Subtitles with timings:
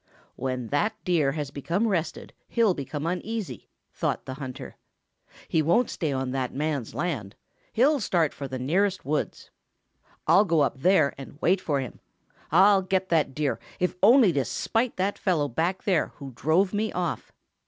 [0.35, 4.75] "When that Deer has become rested he'll become uneasy," thought the hunter.
[5.47, 7.35] "He won't stay on that man's land.
[7.71, 9.51] He'll start for the nearest woods.
[10.25, 11.99] I'll go up there and wait for him.
[12.51, 16.91] I'll get that Deer if only to spite that fellow back there who drove me
[16.93, 17.31] off.